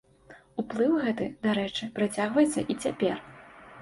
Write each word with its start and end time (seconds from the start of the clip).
Уплыў 0.61 0.95
гэты, 1.03 1.27
дарэчы, 1.45 1.91
працягваецца 1.99 2.65
і 2.71 2.81
цяпер. 2.87 3.15